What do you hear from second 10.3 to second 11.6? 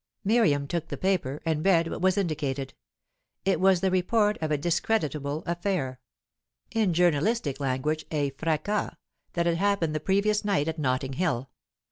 night at Notting Hill.